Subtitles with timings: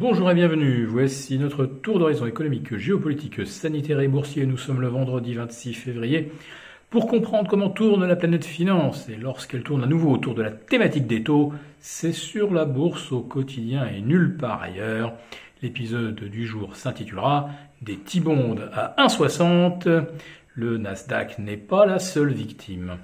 [0.00, 4.46] Bonjour et bienvenue, voici notre tour d'horizon économique, géopolitique, sanitaire et boursier.
[4.46, 6.32] Nous sommes le vendredi 26 février
[6.88, 9.10] pour comprendre comment tourne la planète finance.
[9.10, 13.12] Et lorsqu'elle tourne à nouveau autour de la thématique des taux, c'est sur la bourse
[13.12, 15.12] au quotidien et nulle part ailleurs.
[15.60, 17.50] L'épisode du jour s'intitulera
[17.82, 20.06] Des T-bonds à 1,60.
[20.54, 22.96] Le Nasdaq n'est pas la seule victime.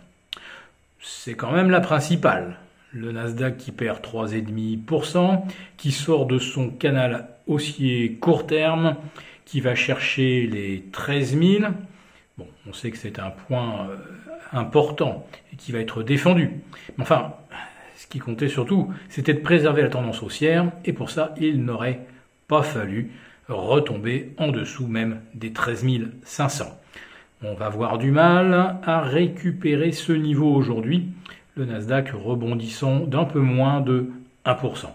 [1.03, 2.57] C'est quand même la principale
[2.93, 5.43] le Nasdaq qui perd 3,5%,
[5.77, 8.97] qui sort de son canal haussier court terme,
[9.45, 11.65] qui va chercher les 13 000.
[12.39, 13.97] Bon, on sait que c'est un point euh,
[14.53, 16.51] important et qui va être défendu.
[16.97, 17.35] Mais enfin,
[17.97, 22.01] ce qui comptait surtout, c'était de préserver la tendance haussière, et pour ça, il n'aurait
[22.49, 23.11] pas fallu
[23.49, 25.85] retomber en dessous même des 13
[26.25, 26.65] 500.
[27.43, 31.09] On va avoir du mal à récupérer ce niveau aujourd'hui
[31.57, 34.11] le Nasdaq rebondissant d'un peu moins de
[34.45, 34.87] 1%.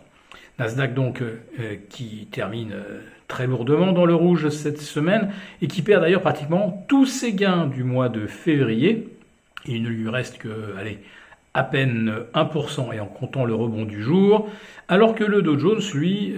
[0.60, 5.68] Nasdaq donc euh, euh, qui termine euh, très lourdement dans le rouge cette semaine et
[5.68, 9.10] qui perd d'ailleurs pratiquement tous ses gains du mois de février.
[9.66, 11.00] Il ne lui reste que allez,
[11.56, 14.48] à peine 1% et en comptant le rebond du jour,
[14.88, 16.34] alors que le Dow Jones lui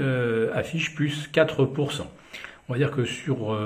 [0.53, 2.01] affiche plus 4%.
[2.69, 3.57] On va dire que sur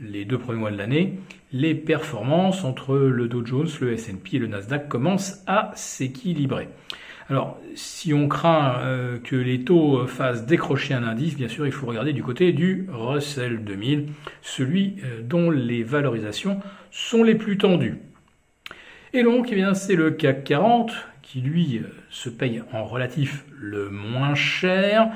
[0.00, 1.18] les deux premiers mois de l'année,
[1.52, 6.68] les performances entre le Dow Jones, le S&P et le Nasdaq commencent à s'équilibrer.
[7.30, 11.70] Alors, si on craint euh, que les taux fassent décrocher un indice, bien sûr, il
[11.70, 14.08] faut regarder du côté du Russell 2000,
[14.42, 16.58] celui euh, dont les valorisations
[16.90, 17.98] sont les plus tendues.
[19.12, 20.92] Et donc, eh bien, c'est le CAC 40
[21.22, 25.10] qui, lui, euh, se paye en relatif le moins cher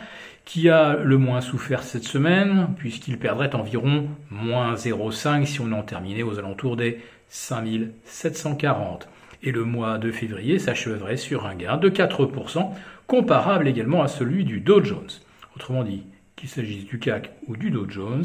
[0.45, 5.83] qui a le moins souffert cette semaine, puisqu'il perdrait environ moins 0,5 si on en
[5.83, 9.09] terminait aux alentours des 5740.
[9.43, 12.71] Et le mois de février s'achèverait sur un gain de 4%,
[13.07, 15.11] comparable également à celui du Dow Jones.
[15.57, 16.05] Autrement dit,
[16.37, 18.25] qu'il s'agisse du CAC ou du Dow Jones,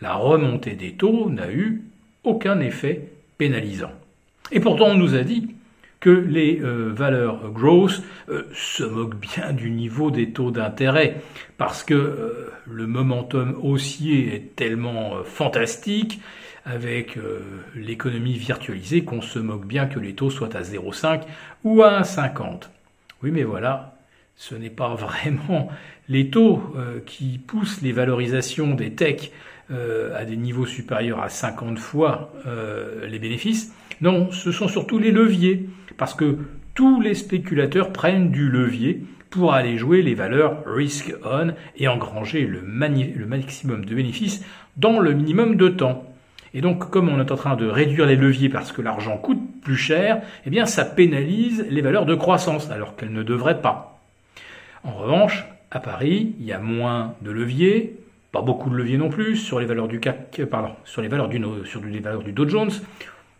[0.00, 1.82] la remontée des taux n'a eu
[2.24, 3.92] aucun effet pénalisant.
[4.52, 5.49] Et pourtant, on nous a dit
[6.00, 11.20] que les euh, valeurs growth euh, se moquent bien du niveau des taux d'intérêt
[11.58, 16.20] parce que euh, le momentum haussier est tellement fantastique
[16.66, 17.18] avec
[17.74, 21.22] l'économie virtualisée qu'on se moque bien que les taux soient à 0,5
[21.64, 22.68] ou à 1,50.
[23.22, 23.96] Oui mais voilà,
[24.36, 25.68] ce n'est pas vraiment
[26.08, 26.62] les taux
[27.06, 29.32] qui poussent les valorisations des techs
[29.70, 32.32] à des niveaux supérieurs à 50 fois
[33.08, 33.72] les bénéfices.
[34.00, 36.38] Non, ce sont surtout les leviers parce que
[36.74, 42.46] tous les spéculateurs prennent du levier pour aller jouer les valeurs risk on et engranger
[42.46, 44.44] le, maximum de bénéfices
[44.76, 46.04] dans le minimum de temps.
[46.52, 49.40] Et donc, comme on est en train de réduire les leviers parce que l'argent coûte
[49.62, 54.00] plus cher, eh bien, ça pénalise les valeurs de croissance, alors qu'elles ne devraient pas.
[54.82, 57.96] En revanche, à Paris, il y a moins de leviers,
[58.32, 61.28] pas beaucoup de leviers non plus, sur les valeurs du CAC, pardon, sur les valeurs
[61.28, 61.38] du,
[62.32, 62.70] Dow Jones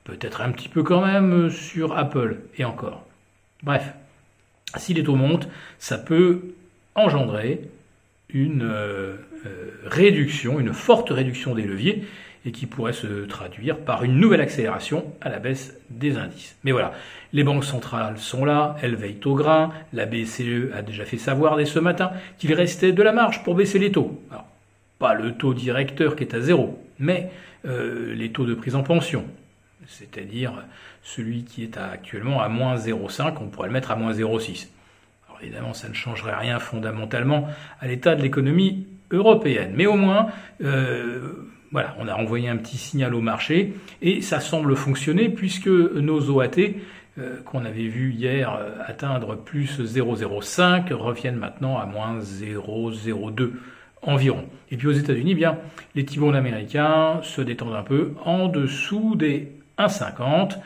[0.05, 3.05] peut-être un petit peu quand même sur Apple, et encore.
[3.63, 3.93] Bref,
[4.77, 6.55] si les taux montent, ça peut
[6.95, 7.63] engendrer
[8.29, 12.05] une euh, euh, réduction, une forte réduction des leviers,
[12.47, 16.57] et qui pourrait se traduire par une nouvelle accélération à la baisse des indices.
[16.65, 16.93] Mais voilà,
[17.35, 21.57] les banques centrales sont là, elles veillent au grain, la BCE a déjà fait savoir
[21.57, 24.23] dès ce matin qu'il restait de la marge pour baisser les taux.
[25.01, 27.31] Pas le taux directeur qui est à zéro, mais
[27.67, 29.25] euh, les taux de prise en pension,
[29.87, 30.53] c'est-à-dire
[31.03, 34.69] celui qui est actuellement à moins 0,5, on pourrait le mettre à moins 0,6.
[35.27, 37.49] Alors évidemment, ça ne changerait rien fondamentalement
[37.81, 40.29] à l'état de l'économie européenne, mais au moins,
[40.63, 43.73] euh, voilà, on a envoyé un petit signal au marché
[44.03, 46.75] et ça semble fonctionner puisque nos OAT
[47.19, 48.55] euh, qu'on avait vu hier
[48.87, 53.53] atteindre plus 0,05 reviennent maintenant à moins 0,02
[54.03, 54.45] environ.
[54.71, 55.59] Et puis aux États-Unis, bien,
[55.95, 60.59] les T-bonds américains se détendent un peu en dessous des 1,50.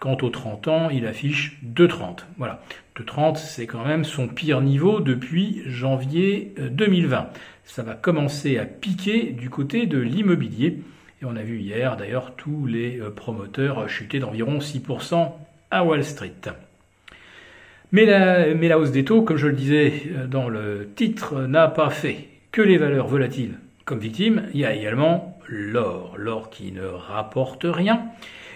[0.00, 2.20] Quant aux 30 ans, il affiche 2,30.
[2.36, 2.62] Voilà.
[2.96, 7.16] 2,30, c'est quand même son pire niveau depuis janvier 2020.
[7.16, 7.22] Euh,
[7.64, 10.78] Ça va commencer à piquer du côté de l'immobilier.
[11.20, 15.32] Et on a vu hier d'ailleurs tous les euh, promoteurs chuter d'environ 6%
[15.72, 16.32] à Wall Street.
[17.90, 21.42] Mais la, mais la hausse des taux, comme je le disais euh, dans le titre,
[21.42, 24.42] n'a pas fait que les valeurs volatiles comme victime.
[24.52, 28.02] Il y a également l'or, l'or qui ne rapporte rien,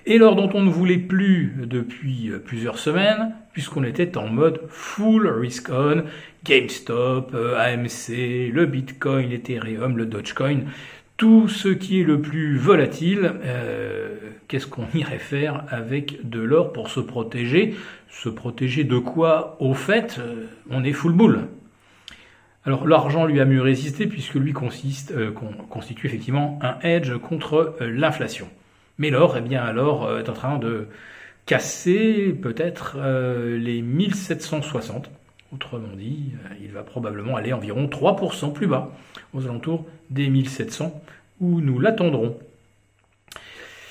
[0.04, 5.26] et l'or dont on ne voulait plus depuis plusieurs semaines, puisqu'on était en mode full
[5.26, 6.04] risk on,
[6.44, 10.64] GameStop, euh, AMC, le Bitcoin, l'Ethereum, le Dogecoin,
[11.16, 14.16] tout ce qui est le plus volatile, euh,
[14.48, 17.74] qu'est-ce qu'on irait faire avec de l'or pour se protéger?
[18.08, 19.56] Se protéger de quoi?
[19.60, 21.46] Au fait, euh, on est full bull.
[22.64, 25.12] Alors l'argent lui a mieux résisté puisque lui consiste,
[25.68, 28.48] constitue effectivement un hedge contre l'inflation.
[28.98, 30.86] Mais l'or, eh bien alors, est en train de
[31.44, 32.98] casser peut-être
[33.58, 35.10] les 1760
[35.52, 38.90] Autrement dit, euh, il va probablement aller environ 3% plus bas,
[39.34, 41.02] aux alentours des 1700,
[41.40, 42.38] où nous l'attendrons.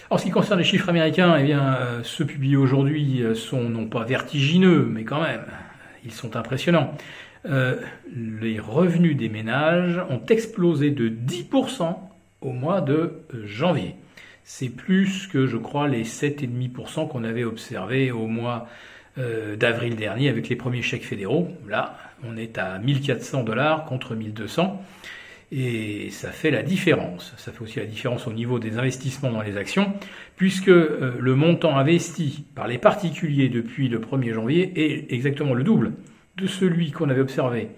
[0.09, 3.69] En ce qui concerne les chiffres américains, eh bien, euh, ceux publiés aujourd'hui euh, sont
[3.69, 5.45] non pas vertigineux, mais quand même,
[6.03, 6.95] ils sont impressionnants.
[7.45, 11.97] Les revenus des ménages ont explosé de 10%
[12.41, 13.95] au mois de janvier.
[14.43, 18.67] C'est plus que, je crois, les 7,5% qu'on avait observés au mois
[19.17, 21.49] euh, d'avril dernier avec les premiers chèques fédéraux.
[21.67, 24.81] Là, on est à 1400 dollars contre 1200
[25.51, 27.33] et ça fait la différence.
[27.37, 29.93] Ça fait aussi la différence au niveau des investissements dans les actions,
[30.37, 35.63] puisque euh, le montant investi par les particuliers depuis le 1er janvier est exactement le
[35.63, 35.91] double
[36.37, 37.69] de celui qu'on avait observé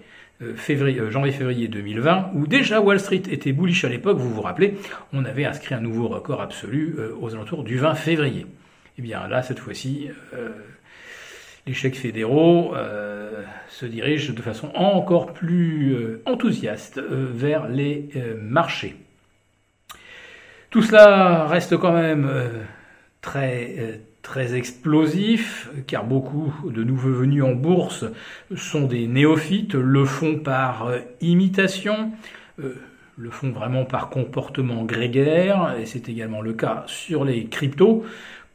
[0.42, 4.74] euh, février, janvier-février 2020, où déjà Wall Street était bullish à l'époque, vous vous rappelez,
[5.12, 8.40] on avait inscrit un nouveau record absolu aux alentours du 20 février.
[8.40, 10.08] Et eh bien là, cette fois-ci,
[11.66, 18.10] les chèques fédéraux euh, se dirigent de façon encore plus euh, enthousiaste euh, vers les
[18.40, 18.96] marchés.
[20.70, 22.28] Tout cela reste quand même
[23.20, 28.06] très très explosif, car beaucoup de nouveaux venus en bourse
[28.56, 30.90] sont des néophytes, le font par
[31.20, 32.10] imitation,
[32.58, 38.04] le font vraiment par comportement grégaire, et c'est également le cas sur les cryptos.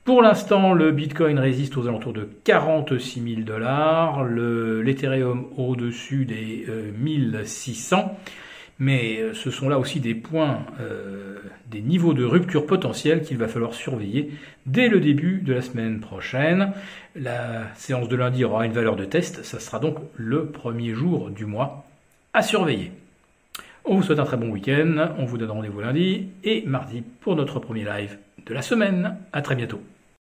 [0.03, 6.65] Pour l'instant, le Bitcoin résiste aux alentours de 46 000 dollars, l'Ethereum au-dessus des
[6.97, 8.17] 1600.
[8.79, 11.37] Mais euh, ce sont là aussi des points, euh,
[11.67, 14.31] des niveaux de rupture potentiels qu'il va falloir surveiller
[14.65, 16.71] dès le début de la semaine prochaine.
[17.15, 21.29] La séance de lundi aura une valeur de test, ça sera donc le premier jour
[21.29, 21.85] du mois
[22.33, 22.91] à surveiller.
[23.83, 27.35] On vous souhaite un très bon week-end, on vous donne rendez-vous lundi et mardi pour
[27.35, 29.17] notre premier live de la semaine.
[29.33, 29.81] À très bientôt.